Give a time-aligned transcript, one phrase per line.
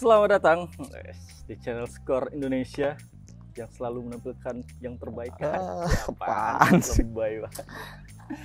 [0.00, 0.64] Selamat datang
[1.44, 2.96] di channel Skor Indonesia
[3.52, 5.36] yang selalu menampilkan yang terbaik.
[5.36, 7.04] Siapaan apaan sih?
[7.04, 7.64] Lebay banget.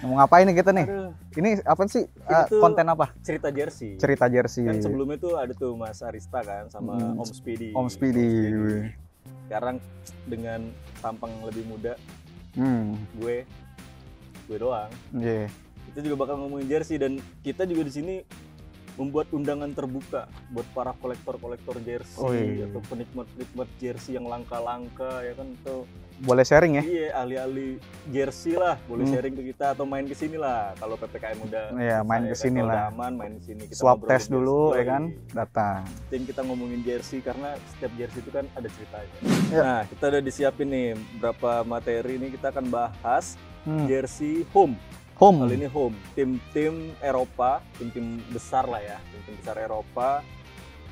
[0.02, 0.84] Mau ngapain nih kita nih?
[0.84, 2.04] Aduh, Ini apa sih?
[2.50, 3.14] Tuh- konten apa?
[3.22, 3.96] cerita jersey.
[3.96, 4.66] Cerita jersey.
[4.66, 7.22] Kan sebelumnya tuh ada tuh Mas Arista kan sama Hmm.
[7.22, 7.70] Om Speedy.
[7.72, 8.30] Om Speedy.
[9.46, 9.78] Sekarang
[10.26, 11.94] dengan tampang lebih muda,
[12.52, 13.46] Hmm, gue
[14.44, 14.90] gue doang.
[15.14, 15.48] iya.
[15.86, 18.16] Kita juga bakal ngomongin jersey dan kita juga di sini
[18.96, 22.66] membuat undangan terbuka buat para kolektor-kolektor jersey Oh, iya.
[22.66, 25.84] atau penikmat-penikmat jersey yang langka-langka ya kan tuh
[26.18, 26.84] Boleh sharing ya?
[26.86, 27.76] Iya, ahli-ahli
[28.08, 29.12] jersey lah, boleh Hmm.
[29.12, 30.72] sharing ke kita atau main ke sini lah.
[30.74, 32.76] Kalau PPKM udah Iya, main ke sini kalau lah.
[32.78, 34.80] udah aman, main ke sini kita Swab test dulu jersey.
[34.80, 35.04] ya kan?
[35.36, 35.80] Datang.
[36.08, 39.16] Tim kita ngomongin jersey karena setiap jersey itu kan ada ceritanya.
[39.52, 39.60] Ya.
[39.60, 40.88] Nah, kita udah disiapin nih
[41.20, 43.84] berapa materi ini kita akan bahas Hmm.
[43.84, 44.80] jersey home.
[45.16, 45.42] Home.
[45.42, 50.22] Kali ini home, tim-tim Eropa, tim-tim besar lah ya, tim-tim besar Eropa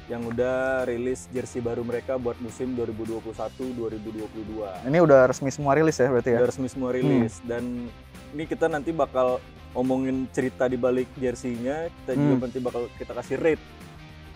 [0.08, 6.08] yang udah rilis jersey baru mereka buat musim 2021-2022 Ini udah resmi semua rilis ya
[6.08, 6.38] berarti ya?
[6.40, 7.88] udah resmi semua rilis dan
[8.32, 9.40] ini kita nanti bakal
[9.72, 12.42] ngomongin cerita di balik jersey-nya kita juga Hmm.
[12.42, 13.64] nanti bakal kita kasih rate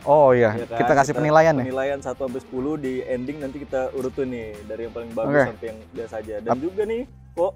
[0.03, 0.77] Oh iya, ya kan?
[0.80, 1.63] kita kasih penilaian nih.
[1.67, 5.45] penilaian 1 sampai 10 di ending nanti kita urutin nih dari yang paling bagus Oke.
[5.52, 7.03] sampai yang biasa aja dan juga nih
[7.35, 7.53] kok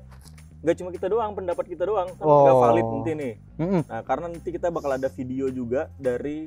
[0.62, 2.44] nggak cuma kita doang pendapat kita doang kan Oh.
[2.44, 3.82] nggak valid nanti nih Mm-mm.
[3.84, 6.46] nah karena nanti kita bakal ada video juga dari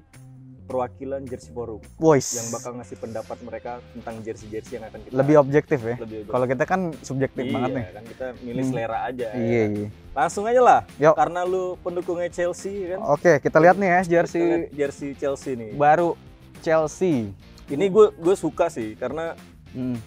[0.65, 2.33] perwakilan jersey forum Voice.
[2.33, 5.97] yang bakal ngasih pendapat mereka tentang jersey-jersey yang akan kita Lebih objektif ya?
[5.99, 7.85] lebih Kalau kita kan subjektif iya, banget nih.
[7.85, 8.71] kan kita milih Hmm.
[8.73, 9.89] selera aja ya Iya, iya.
[10.15, 10.81] Langsung aja lah.
[10.97, 11.13] Yuk.
[11.13, 12.99] Karena lu pendukungnya Chelsea kan.
[13.05, 15.75] Oke, kita lihat nih ya jersey jersey Chelsea nih.
[15.75, 16.17] baru
[16.61, 17.29] Chelsea.
[17.67, 19.37] Ini gue gue suka sih karena
[19.69, 20.01] Hmm.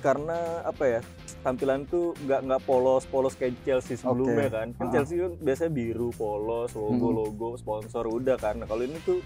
[0.00, 1.00] karena apa ya?
[1.42, 4.54] Tampilan tuh nggak nggak polos polos kayak Chelsea sebelumnya Oke.
[4.54, 4.68] kan.
[4.72, 4.92] Kan Ah.
[4.92, 7.18] Chelsea kan biasanya biru polos, logo Hmm.
[7.18, 8.54] logo sponsor udah kan.
[8.56, 9.18] Nah, kalau ini tuh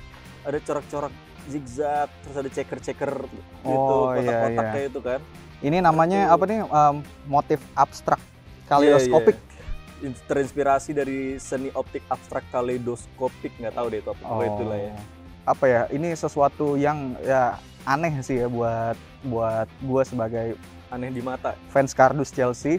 [0.42, 1.12] ada corak-corak
[1.47, 4.73] zigzag, terus ada checker-checker gitu, Oh, iya, kotak-kotak iya.
[4.73, 5.20] kayak itu kan.
[5.58, 6.58] Ini namanya Itu- apa nih?
[6.62, 8.20] Em, motif abstrak
[8.64, 9.36] kaleidoskopik.
[9.36, 9.55] Iya, iya.
[10.02, 14.40] In- Terinspirasi dari seni optik abstrak kaleidoskopik nggak tahu deh itu apa Oh.
[14.42, 14.95] itu lah ya.
[15.46, 15.83] Apa ya?
[15.89, 20.48] Ini sesuatu yang ya aneh sih ya buat buat gue sebagai
[20.89, 21.55] Aneh di mata.
[21.69, 22.79] fans kardus Chelsea.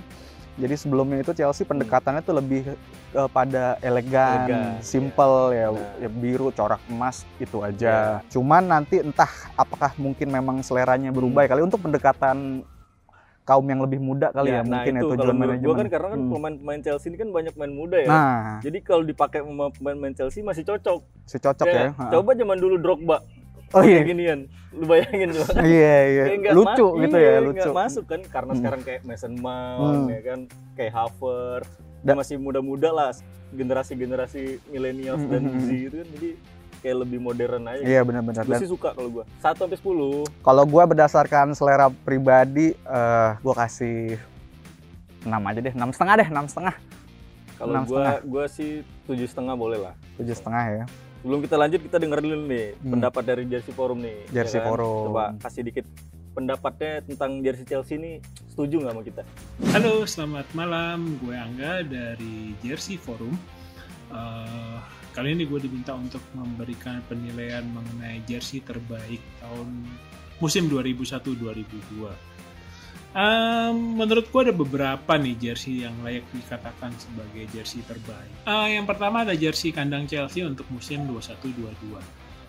[0.57, 2.73] Jadi sebelumnya itu Chelsea pendekatannya tuh lebih
[3.07, 6.01] kepada elegan, Elegan, simple ya, Nah.
[6.01, 8.25] ya biru corak emas itu aja.
[8.27, 12.65] Cuman nanti entah apakah mungkin memang seleranya berubah ya kali untuk pendekatan
[13.43, 15.69] kaum yang lebih muda kali ya, nah mungkin ya itu tujuan kalau menurut manajemen.
[15.69, 16.31] gua kan karena kan Hmm.
[16.35, 18.09] pemain-pemain Chelsea ini kan banyak main muda ya.
[18.09, 20.99] Nah, Jadi kalau dipakai pemain-pemain Chelsea masih cocok.
[21.23, 21.93] si cocok ya.
[21.93, 22.11] Ha.
[22.11, 23.23] Coba zaman dulu Drogba
[23.69, 23.99] Oh iya.
[24.01, 24.47] ginian.
[24.71, 25.51] Lu bayangin coba.
[25.65, 26.23] Iya, iya.
[26.51, 27.69] Lucu ma- gitu iya, ya, lucu.
[27.69, 28.59] masuk kan karena Hmm.
[28.59, 30.09] sekarang kayak Mason Mount Hmm.
[30.09, 30.39] ya kan,
[30.73, 31.69] kayak Havertz.
[31.99, 33.09] Da- Dia masih muda-muda lah
[33.49, 35.61] generasi-generasi milenial Hmm, dan hmm, hmm.
[35.61, 36.29] Z itu kan jadi
[36.77, 37.81] kayak lebih modern aja.
[37.81, 38.43] Iya benar-benar.
[38.43, 39.23] Gue Dan sih suka kalau gua.
[39.37, 40.23] 1 sampai 10.
[40.37, 44.15] Kalau gua berdasarkan selera pribadi, eh gua kasih
[45.21, 46.75] 6 aja deh, enam setengah deh, enam setengah,
[47.57, 49.93] Kalau Enam gua gua sih tujuh setengah boleh lah.
[50.15, 50.85] tujuh setengah ya.
[51.27, 52.91] Sebelum kita lanjut kita denger dulu nih Hmm.
[52.95, 54.31] pendapat dari Jersey Forum nih.
[54.31, 54.71] ya Jersey kan?
[54.71, 55.03] Forum.
[55.11, 55.83] Coba kasih dikit
[56.31, 59.23] pendapatnya tentang Jersey Chelsea ini setuju nggak sama kita?
[59.75, 61.19] Halo, selamat malam.
[61.19, 63.35] Gue Angga dari Jersey Forum.
[64.07, 64.77] Eh,
[65.11, 69.83] kali ini gue diminta untuk memberikan penilaian mengenai jersey terbaik tahun
[70.39, 72.07] musim 2001-2002.
[73.15, 78.31] Em, menurut gue ada beberapa nih jersey yang layak dikatakan sebagai jersey terbaik.
[78.45, 81.97] Eh, yang pertama ada jersey kandang Chelsea untuk musim 21-22.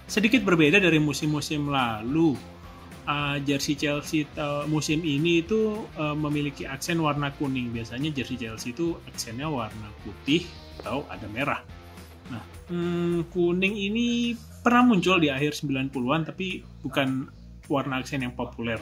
[0.09, 2.37] Sedikit berbeda dari musim-musim lalu
[3.09, 7.73] uh, jersey Chelsea ta- musim ini itu uh, memiliki aksen warna kuning.
[7.73, 10.45] Biasanya jersey Chelsea itu aksennya warna putih
[10.85, 11.65] atau ada merah.
[12.29, 17.25] Nah, hmm, kuning ini pernah muncul di akhir 90-an tapi bukan
[17.73, 18.79] warna aksen yang populer.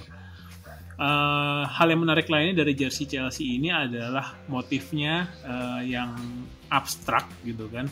[0.96, 6.16] Uh, hal yang menarik lainnya dari jersey Chelsea ini adalah motifnya uh, yang
[6.72, 7.84] abstrak gitu kan.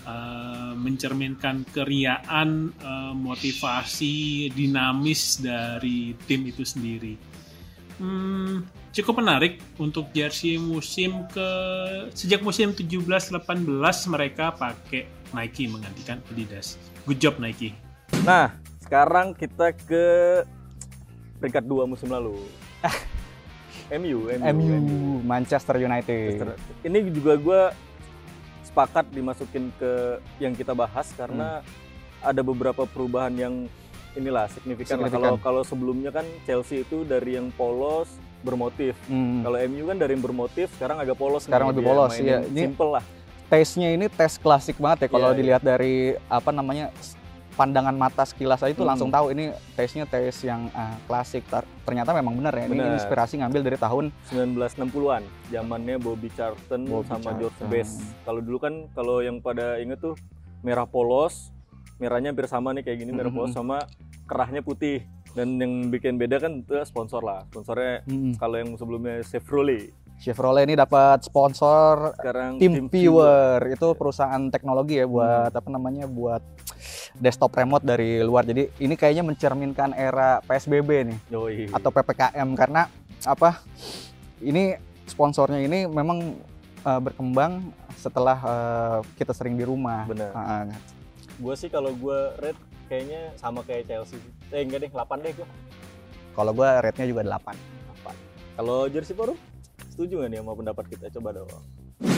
[0.00, 7.14] Uh, mencerminkan keriaan, uh, motivasi, dinamis dari tim itu sendiri.
[8.00, 8.64] Hmm,
[8.96, 11.48] cukup menarik untuk jersey musim ke
[12.16, 13.44] sejak musim 17-18
[14.08, 15.04] mereka pakai
[15.36, 16.80] Nike menggantikan Adidas.
[17.04, 17.76] Good job Nike.
[18.24, 20.06] Nah, sekarang kita ke
[21.40, 22.36] peringkat dua musim lalu.
[23.90, 24.68] MU, MU, MU,
[25.24, 26.46] Manchester United.
[26.86, 27.60] Ini juga gue
[28.62, 29.92] sepakat dimasukin ke
[30.38, 31.58] yang kita bahas karena
[32.22, 33.54] ada beberapa perubahan yang
[34.14, 35.00] inilah signifikan.
[35.00, 35.10] lah.
[35.10, 38.06] Kalau kalau sebelumnya kan Chelsea itu dari yang polos
[38.46, 38.94] bermotif.
[39.10, 39.42] Hmm.
[39.42, 41.44] Kalau MU kan dari yang bermotif sekarang agak polos.
[41.44, 42.46] Sekarang lebih polos, iya.
[42.46, 43.04] Ini- Simple lah.
[43.50, 45.38] Taste-nya ini tes klasik banget ya kalau Iya, iya.
[45.42, 45.94] dilihat dari
[46.30, 46.94] apa namanya
[47.60, 48.96] pandangan mata sekilas aja itu Hmm.
[48.96, 51.44] langsung tahu ini taste-nya taste yang ah, klasik.
[51.84, 52.64] Ternyata memang benar ya.
[52.64, 52.96] Ini Benar.
[52.96, 55.22] inspirasi ngambil dari tahun 1960-an
[55.52, 57.68] zamannya Bobby Charlton Bobby sama George Charlton.
[57.68, 60.16] Best kalau dulu kan kalau yang pada inget tuh
[60.64, 61.52] merah polos
[62.00, 63.84] merahnya hampir sama nih kayak gini merah polos sama
[64.24, 69.20] kerahnya putih dan yang bikin beda kan itu sponsor lah sponsornya mm, kalau yang sebelumnya
[69.22, 76.04] Chevrolet Chevrolet ini dapat sponsor sekarang Team Viewer itu perusahaan teknologi ya buat apa namanya
[76.04, 76.44] buat
[77.16, 78.44] desktop remote dari luar.
[78.44, 81.72] Jadi ini kayaknya mencerminkan era PSBB nih Yoi.
[81.72, 82.92] atau PPKM karena
[83.24, 83.64] apa?
[84.44, 84.76] Ini
[85.08, 86.36] sponsornya ini memang
[86.84, 90.04] eh, berkembang setelah eh, kita sering di rumah.
[90.04, 90.68] bener ah.
[91.40, 92.56] gue sih kalau gue red
[92.92, 94.20] kayaknya sama kayak Chelsea
[94.52, 95.48] eh enggak deh 8 deh gue
[96.36, 97.56] Kalau gue rate-nya juga 8.
[98.60, 99.40] kalau jersey forum
[99.90, 101.50] setuju nggak nih sama pendapat kita coba dong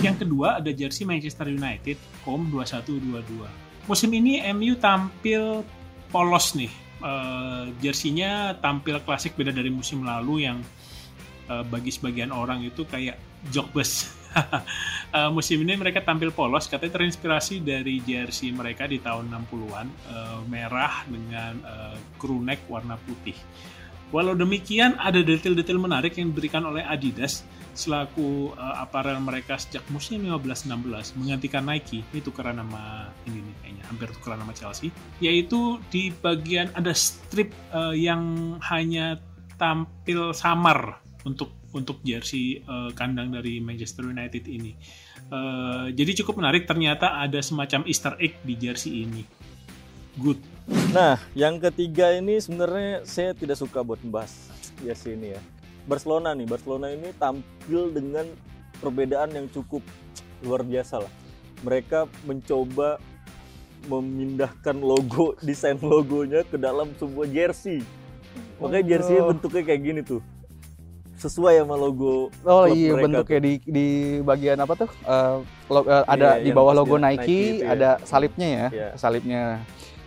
[0.04, 3.90] Yang kedua ada jersey Manchester United KOM 2122.
[3.90, 5.66] Musim ini MU tampil
[6.14, 6.70] polos nih.
[7.02, 10.62] Eh, jersinya tampil klasik beda dari musim lalu yang
[11.50, 13.19] eh, bagi sebagian orang itu kayak
[13.50, 14.06] jogbes.
[15.12, 20.40] Eh, musim ini mereka tampil polos, katanya terinspirasi dari jersey mereka di tahun 60-an, eh,
[20.48, 23.36] merah dengan eh, crew neck warna putih.
[24.08, 30.28] Walau demikian, ada detail-detail menarik yang diberikan oleh Adidas selaku uh, aparel mereka sejak musim
[30.28, 34.92] 15-16 menggantikan Nike ini tukeran nama ini nih kayaknya hampir tukeran nama Chelsea
[35.24, 39.16] yaitu di bagian ada strip uh, yang hanya
[39.56, 44.76] tampil samar untuk untuk jersey uh, kandang dari Manchester United ini.
[45.32, 49.24] Uh, jadi cukup menarik ternyata ada semacam Easter egg di jersey ini.
[50.20, 50.36] Good.
[50.92, 54.52] Nah, yang ketiga ini sebenarnya saya tidak suka buat membahas
[54.84, 55.40] jersey ini ya.
[55.82, 58.26] Barcelona nih, Barcelona ini tampil dengan
[58.79, 59.82] perbedaan yang cukup
[60.40, 61.12] luar biasa lah.
[61.62, 62.99] Mereka mencoba
[63.82, 67.82] memindahkan logo, desain logonya ke dalam sebuah jersey.
[68.58, 70.23] Makanya jersey bentuknya kayak gini tuh.
[71.12, 73.87] Sesuai sama logo Oh klub iya mereka bentuknya di di
[74.20, 74.90] bagian apa tuh?
[75.06, 75.37] Eh,
[75.70, 77.70] lo- eh, ada Iya, di bawah logo Nike, Nike itu ya.
[77.70, 78.88] ada salibnya ya, Iya.
[78.99, 79.43] salibnya.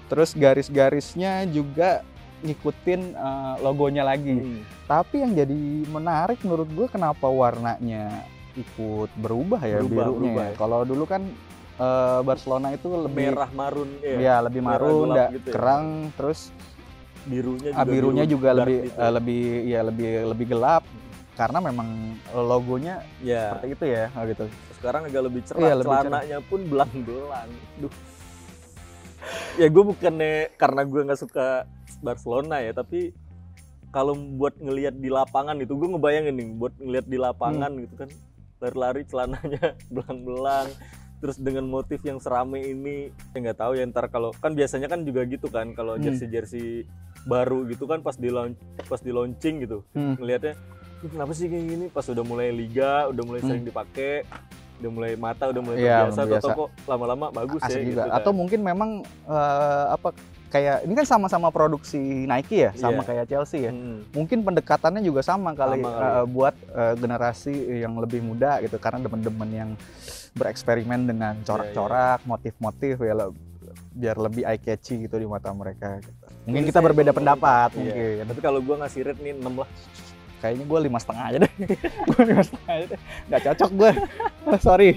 [0.05, 2.03] Terus garis-garisnya juga
[2.41, 4.35] ngikutin eh, logonya lagi.
[4.35, 5.55] Hmm, Tapi yang jadi
[5.87, 10.15] menarik menurut gue kenapa warnanya ikut berubah ya Berubah, birunya.
[10.19, 10.51] berubah ya.
[10.51, 10.57] ya.
[10.57, 11.21] Kalau dulu kan
[11.75, 14.17] eh, Barcelona itu lebih merah marun ya.
[14.17, 15.53] ya lebih merah marun, da- gitu ya.
[15.53, 15.85] kerang,
[16.15, 16.39] terus
[17.25, 18.99] Birunya juga ah, birunya biru juga lebih gitu.
[19.01, 20.83] eh, lebih ya lebih lebih gelap
[21.33, 21.89] karena memang
[22.31, 23.49] logonya ya.
[23.51, 24.45] seperti itu ya oh gitu.
[24.77, 27.93] sekarang agak lebih cerah Iya, lebih celananya pun belang-belang Duh.
[29.57, 31.65] ya gue bukannya karena gue nggak suka
[31.99, 33.11] Barcelona ya tapi
[33.89, 37.81] kalau buat ngelihat di lapangan itu gue ngebayangin nih buat ngelihat di lapangan Hmm.
[37.81, 38.09] gitu kan
[38.57, 39.63] lari-lari celananya
[39.93, 40.67] belang-belang
[41.15, 42.95] terus dengan motif yang serame ini
[43.31, 46.03] ya nggak tahu ya ntar kalau kan biasanya kan juga gitu kan kalau Hmm.
[46.03, 46.83] jersey-jersey
[47.23, 50.13] baru gitu kan pas di launch pas di launching gitu Hmm.
[50.15, 50.53] ngelihatnya
[51.01, 53.49] "Ih, kenapa sih kayak gini pas udah mulai liga udah mulai Hmm.
[53.49, 54.27] sering dipakai
[54.75, 56.35] udah mulai mata udah mulai terbiasa biasa.
[56.37, 57.87] atau kok lama-lama bagus asik ya juga.
[57.87, 58.17] gitu kan.
[58.19, 58.89] Atau mungkin memang
[59.25, 60.09] eh, apa
[60.55, 63.07] kayak ini kan sama-sama produksi Nike ya, sama Iya.
[63.11, 63.71] kayak Chelsea ya.
[63.75, 64.07] Hmm.
[64.09, 66.07] Mungkin pendekatannya juga sama kali, Sama kali.
[66.15, 67.53] eh, buat eh, generasi
[67.83, 69.69] yang lebih muda gitu karena demen-demen yang
[70.31, 73.35] bereksperimen dengan Iya, corak-corak, motif-motif ya le-
[73.91, 76.11] biar lebih eye catchy gitu di mata mereka gitu.
[76.45, 77.83] Mungkin kita berbeda pendapat Iya.
[77.83, 78.23] mungkin.
[78.27, 79.69] tapi kalau gue ngasih rate nih 6 lah
[80.35, 81.51] Kayaknya gue lima setengah aja deh.
[82.11, 82.99] gue lima setengah aja deh.
[83.31, 83.91] Gak cocok gue.
[84.67, 84.89] Sorry,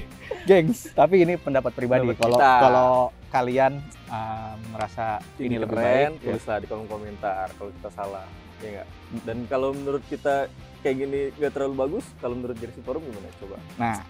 [0.44, 0.90] gengs.
[0.92, 2.10] Tapi ini pendapat pribadi.
[2.12, 2.90] Kalau kalau
[3.28, 6.32] kalian uh, merasa ini, lebih keren, baik, ya.
[6.32, 8.26] tulislah di kolom komentar kalau kita salah
[8.58, 8.88] ya nggak?
[9.22, 10.50] Dan kalau menurut kita
[10.82, 13.28] kayak gini nggak terlalu bagus kalau menurut jersey forum gimana?
[13.38, 13.56] Coba.
[13.76, 14.00] Nah,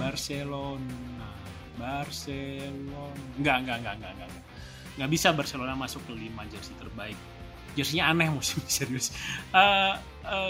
[0.00, 1.28] Barcelona
[1.78, 3.14] Barcelona.
[3.38, 4.46] Enggak enggak enggak enggak enggak enggak.
[4.98, 7.14] nggak bisa Barcelona masuk ke lima jersey terbaik.
[7.78, 9.14] Jersinya aneh musim ini, serius.
[9.54, 9.94] Eh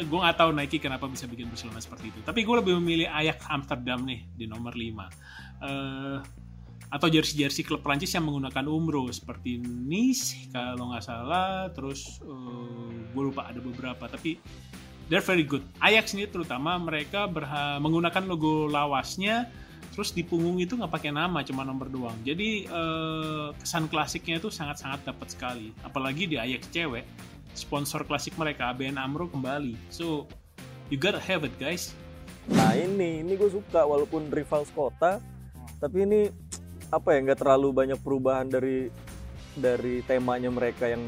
[0.08, 2.18] gue nggak tahu Nike kenapa bisa bikin Barcelona seperti itu.
[2.24, 4.88] Tapi gue lebih memilih Ajax Amsterdam nih di nomor 5
[5.58, 6.16] Eh
[6.88, 11.68] atau jersey-jersey klub Prancis yang menggunakan umro seperti Nice kalau nggak salah.
[11.72, 12.20] Terus
[13.12, 14.40] gue lupa ada beberapa tapi
[15.12, 15.64] they're very good.
[15.84, 17.28] Ajax ini terutama mereka
[17.80, 19.48] menggunakan logo lawasnya
[19.92, 22.16] terus di punggung itu nggak pakai nama cuma nomor doang.
[22.22, 25.68] Jadi eh, kesan klasiknya itu sangat-sangat dapat sekali.
[25.82, 27.04] Apalagi di Ajax cewek
[27.58, 29.74] sponsor klasik mereka ABN Amro kembali.
[29.90, 30.24] So
[30.88, 31.92] you gotta have it guys.
[32.48, 35.20] Nah ini ini gue suka walaupun rival kota
[35.82, 36.47] tapi ini
[36.88, 38.88] apa ya nggak terlalu banyak perubahan dari
[39.52, 41.02] dari temanya mereka yang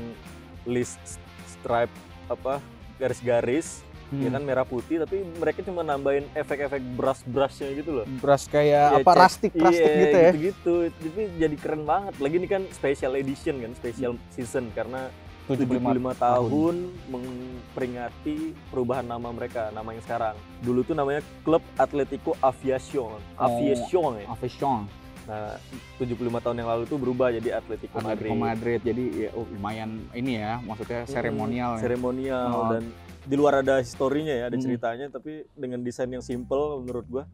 [0.69, 1.01] list
[1.49, 1.93] stripe
[2.29, 2.61] apa
[2.97, 4.27] garis-garis Hmm.
[4.27, 8.07] ya kan merah putih tapi mereka cuma nambahin efek-efek brush-brushnya gitu loh.
[8.19, 10.31] Beras kayak Ya, apa rustic rustic iya, gitu ya.
[10.35, 12.19] gitu Tapi jadi keren banget.
[12.19, 15.15] Lagi ini kan special edition kan, special season karena
[15.47, 15.71] 75
[16.19, 16.75] tahun
[17.07, 20.35] memperingati perubahan nama mereka, nama yang sekarang.
[20.59, 23.15] Dulu tuh namanya Klub Atletico Aviación.
[23.39, 23.47] Oh.
[23.47, 24.27] Aviación ya.
[24.27, 24.91] Aviation.
[25.25, 25.55] Nah,
[25.97, 28.41] 75 tahun yang lalu tuh berubah jadi Atletico Atletico Madrid.
[28.41, 28.81] Madrid.
[28.83, 31.71] Jadi ya, oh, lumayan ini ya, maksudnya Hmm, seremonial.
[31.77, 31.81] ya.
[31.81, 32.69] seremonial Oh.
[32.71, 32.83] dan
[33.21, 34.65] di luar ada historinya ya, ada Hmm.
[34.65, 37.25] ceritanya tapi dengan desain yang simple menurut gua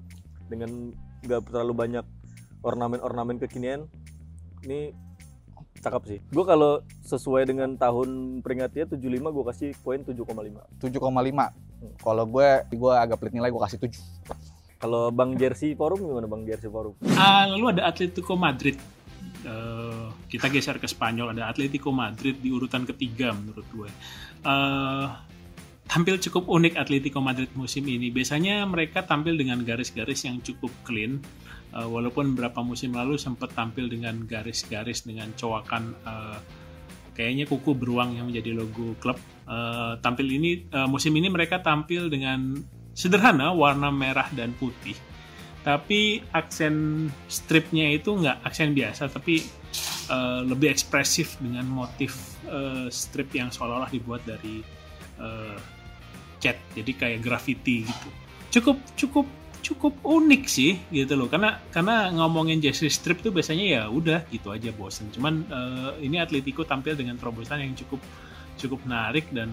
[0.47, 2.05] dengan nggak terlalu banyak
[2.61, 3.87] ornamen-ornamen kekinian
[4.63, 4.91] ini
[5.79, 6.19] cakep sih.
[6.29, 10.67] Gua kalau sesuai dengan tahun peringatnya 75 gua kasih poin 7,5.
[10.83, 11.55] 7,5.
[11.77, 11.93] Hmm.
[12.01, 14.01] Kalau gue, gue agak pelit nilai gue kasih 7.
[14.77, 16.95] Kalau Bang Jersey Forum gimana Bang Jersey Forum?
[17.17, 18.77] Ah, lalu ada Atletico Madrid.
[19.47, 23.89] Eh, kita geser ke Spanyol ada Atletico Madrid di urutan ketiga menurut gue.
[24.45, 25.07] Eh,
[25.87, 28.13] tampil cukup unik Atletico Madrid musim ini.
[28.13, 31.25] Biasanya mereka tampil dengan garis-garis yang cukup clean.
[31.73, 36.39] Eh, walaupun beberapa musim lalu sempat tampil dengan garis-garis dengan coakan eh,
[37.17, 39.17] kayaknya kuku beruang yang menjadi logo klub.
[39.49, 42.61] Eh, tampil ini eh, musim ini mereka tampil dengan
[42.97, 44.97] sederhana warna merah dan putih.
[45.61, 49.45] Tapi aksen stripnya itu nggak aksen biasa tapi
[50.09, 54.65] eh, lebih ekspresif dengan motif eh, strip yang seolah-olah dibuat dari
[55.21, 55.57] eh,
[56.41, 56.57] cat.
[56.73, 58.09] Jadi kayak graffiti gitu.
[58.57, 59.27] Cukup cukup
[59.61, 61.29] cukup unik sih gitu loh.
[61.29, 65.13] Karena karena ngomongin jersey strip tuh biasanya ya udah gitu aja bosen.
[65.13, 68.01] Cuman eh, ini Atletico tampil dengan terobosan yang cukup
[68.57, 69.51] cukup menarik dan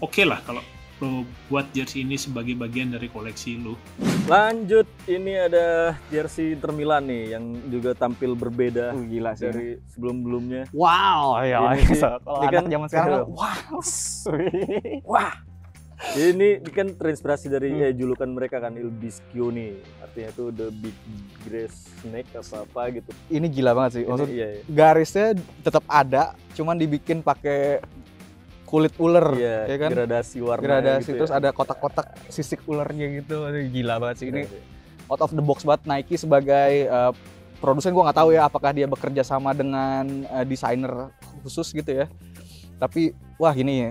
[0.00, 0.64] oke lah kalau
[1.00, 1.10] lo
[1.46, 3.74] buat jersey ini sebagai bagian dari koleksi lo
[4.26, 5.66] Lanjut, ini ada
[6.06, 9.42] jersey Inter Milan nih yang juga tampil berbeda Uh, gila sih.
[9.44, 10.62] dari sebelum-sebelumnya.
[10.70, 11.58] Wow, ya.
[11.74, 13.24] Ini sih- Kalau ini kan- zaman sekarang, Iya.
[13.34, 13.80] wow.
[15.08, 15.34] Wah.
[16.10, 17.82] Ini, ini kan terinspirasi dari Hmm.
[17.82, 19.76] eh, julukan mereka kan Il Biscione.
[20.00, 20.96] Artinya itu the big
[21.42, 23.10] grass snake apa apa gitu.
[23.28, 24.02] Ini gila banget sih.
[24.02, 24.62] Ini, Maksud iya, iya.
[24.66, 25.26] garisnya
[25.60, 26.22] tetap ada,
[26.54, 27.84] cuman dibikin pakai
[28.70, 29.90] kulit ular, Iya, ya kan?
[29.90, 31.42] gradasi warna Gradasi gitu terus ya.
[31.42, 33.42] ada kotak-kotak sisik ularnya gitu.
[33.42, 34.46] Aduh, Gila banget sih ini.
[34.46, 34.62] Iya, iya.
[35.10, 37.10] out of the box banget Nike sebagai uh,
[37.58, 41.10] produsen gua nggak tahu ya apakah dia bekerja sama dengan uh, desainer
[41.42, 42.06] khusus gitu ya
[42.78, 43.90] tapi wah gini ya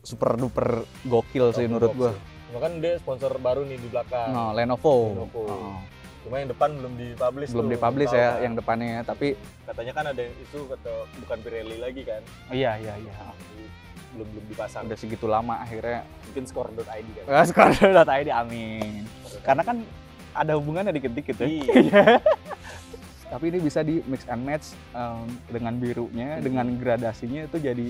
[0.00, 2.12] super duper gokil sih menurut gua
[2.46, 4.26] Cuma kan dia sponsor baru nih di belakang.
[4.28, 5.42] no Lenovo, Lenovo.
[5.44, 5.78] Oh,
[6.20, 8.42] Cuma yang depan belum dipublish belum tuh, dipublish ya kan.
[8.42, 9.28] yang depannya tapi
[9.64, 12.22] katanya kan ada isu kata bukan Pirelli lagi kan.
[12.22, 13.64] oh, iya iya iya Jadi
[14.12, 14.82] belum belum dipasang.
[14.84, 17.24] udah segitu lama akhirnya Mungkin score.id kan.
[17.26, 19.06] uh, skor.id amin
[19.40, 19.76] karena kan
[20.32, 22.04] ada hubungannya dikit-dikit ya Iya.
[23.28, 26.42] tapi ini bisa di mix and match um, dengan birunya Hmm.
[26.42, 27.86] dengan gradasinya itu jadi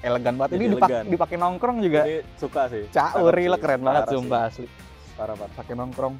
[0.00, 2.84] elegan banget Jadi ini dipak- dipakai nongkrong juga Ini suka sih.
[2.88, 3.48] caur sih.
[3.58, 4.66] keren banget sumpah asli
[5.14, 5.52] Parah parah.
[5.52, 6.14] pakai nongkrong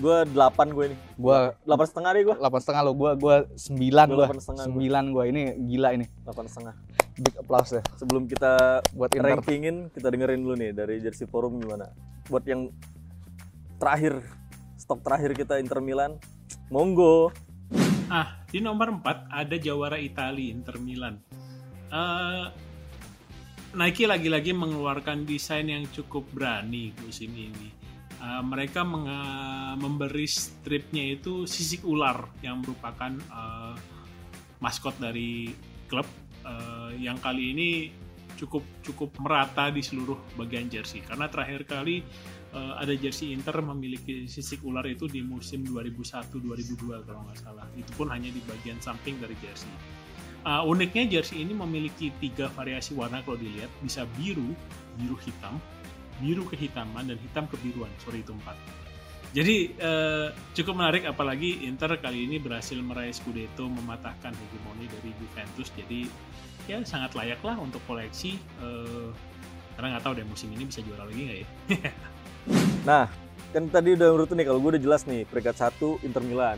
[0.00, 0.96] Gue delapan gue ini.
[1.14, 2.36] gua Delapan setengah deh gue.
[2.40, 4.26] delapan setengah lo gua gua sembilan gua.
[4.40, 6.74] sembilan gua ini gila ini Delapan setengah.
[7.20, 11.60] big applause ya Sebelum kita buat Inter rankingin, kita dengerin dulu nih dari jersey forum
[11.60, 11.92] gimana.
[12.32, 12.72] Buat yang
[13.76, 14.24] terakhir,
[14.80, 16.16] stok terakhir kita Inter Milan,
[16.72, 17.28] monggo.
[18.08, 21.20] Ah, di nomor 4 ada jawara Italia Inter Milan.
[21.92, 22.46] Eh,
[23.70, 27.70] Nike lagi-lagi mengeluarkan desain yang cukup berani musim ini.
[28.20, 28.84] Eh, mereka
[29.80, 33.74] memberi stripnya itu sisik ular yang merupakan eh,
[34.60, 35.48] maskot dari
[35.88, 36.04] klub
[36.44, 37.68] eh, yang kali ini
[38.36, 42.04] cukup cukup merata di seluruh bagian jersey karena terakhir kali
[42.52, 47.64] eh, ada jersey Inter memiliki sisik ular itu di musim 2001-2002 kalau nggak salah.
[47.72, 49.72] Itu pun hanya di bagian samping dari jersey.
[50.40, 54.56] Uh, uniknya jersey ini memiliki tiga variasi warna kalau dilihat bisa biru,
[54.96, 55.60] biru hitam,
[56.20, 57.90] biru kehitaman dan hitam kebiruan.
[58.04, 58.56] Sorry itu empat.
[59.30, 65.68] Jadi eh, cukup menarik apalagi Inter kali ini berhasil meraih Scudetto mematahkan hegemoni dari Juventus.
[65.74, 66.06] Jadi
[66.68, 68.38] ya sangat layak lah untuk koleksi.
[68.62, 69.10] eh,
[69.78, 71.46] karena nggak tahu deh musim ini bisa juara lagi nggak ya?
[72.88, 73.04] Nah,
[73.52, 76.56] kan tadi udah urut nih kalau gue udah jelas nih peringkat satu Inter Milan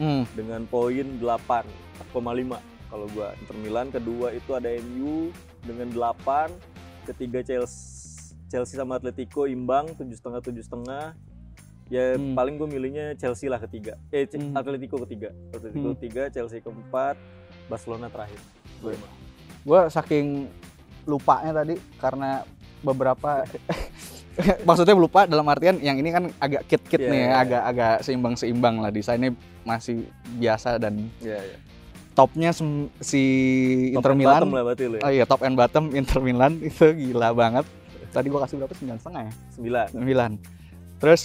[0.00, 0.24] hmm.
[0.34, 2.56] dengan poin 8 4,5
[2.90, 5.30] kalau gua Inter Milan kedua itu ada MU
[5.62, 6.50] dengan 8
[7.12, 7.99] ketiga Chelsea
[8.50, 11.14] Chelsea sama Atletico imbang tujuh setengah tujuh setengah
[11.86, 12.34] ya Hmm.
[12.34, 14.54] paling gue milihnya Chelsea lah ketiga eh Hmm.
[14.54, 15.96] Atletico ketiga Atletico Hmm.
[15.98, 17.14] ketiga Chelsea keempat
[17.66, 18.38] Barcelona terakhir
[18.82, 18.94] gue
[19.62, 20.50] gua saking
[21.06, 22.42] lupanya tadi karena
[22.80, 23.44] beberapa
[24.68, 27.42] maksudnya lupa dalam artian yang ini kan agak kit-kit Iya, nih iya, ya, iya.
[27.42, 30.06] agak agak seimbang-seimbang lah desainnya masih
[30.40, 31.56] biasa dan ya, ya.
[32.16, 33.22] topnya si
[33.92, 35.00] Top Inter Milan lah berarti ya.
[35.04, 37.66] Oh iya top and bottom Inter Milan itu gila banget.
[38.10, 39.32] Tadi gua kasih berapa sembilan setengah ya
[39.90, 40.30] 9 sembilan
[41.00, 41.22] terus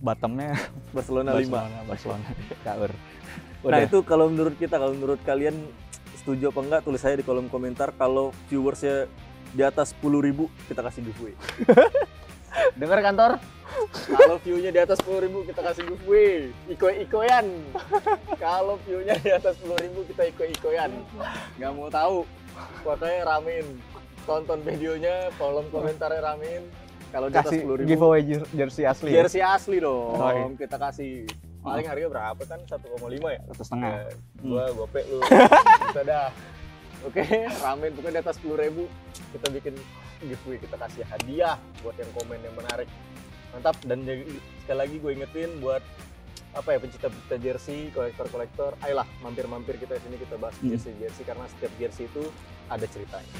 [0.00, 0.52] bottomnya
[0.96, 2.26] Barcelona 5 Barcelona Barcelona
[2.64, 2.92] caur
[3.60, 5.52] Nah itu kalau menurut kita, kalau menurut kalian
[6.16, 7.92] setuju apa enggak tulis saya di kolom komentar.
[7.92, 9.04] Kalau viewersnya
[9.52, 10.32] di atas 10.000
[10.70, 11.34] kita kasih giveaway.
[12.80, 13.38] dengar kantor
[14.10, 16.48] kalau viewnya di atas 10.000 kita kasih giveaway.
[16.72, 17.46] Iko-ikoyan.
[18.40, 20.90] kalau viewnya di atas 10.000 kita iko-ikoyan.
[21.60, 22.24] Nggak mau tahu.
[22.80, 23.66] Pokoknya ramein.
[24.22, 26.64] Tonton videonya, kolom komentarnya ramein.
[27.10, 29.16] Kalau di atas kasih 10.000 giveaway jer- jersey asli ya?
[29.20, 30.14] jersey asli dong.
[30.14, 30.46] Oh, iya.
[30.54, 31.26] Kita kasih.
[31.60, 32.60] Paling harga berapa kan?
[32.62, 32.78] 1,5
[33.26, 33.40] ya?
[33.50, 33.90] satu setengah.
[33.90, 34.04] Ya,
[34.40, 35.18] gua gope lu.
[35.90, 36.28] Kita dah.
[37.00, 37.24] Oke
[37.58, 38.84] ramen pokoknya di atas 10.000 ribu
[39.32, 39.74] kita bikin
[40.22, 40.58] giveaway.
[40.60, 42.86] Kita kasih hadiah buat yang komen yang menarik.
[43.50, 43.74] Mantap.
[43.82, 44.06] Dan
[44.62, 45.82] sekali lagi gue ingetin buat
[46.50, 48.78] apa ya pencinta-pencinta jersey kolektor-kolektor.
[48.80, 50.70] Ayolah mampir-mampir kita sini kita bahas Hmm.
[50.70, 52.22] jersey jersey karena setiap jersey itu
[52.66, 53.34] ada ceritanya